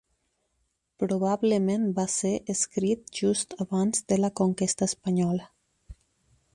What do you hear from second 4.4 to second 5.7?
conquesta espanyola.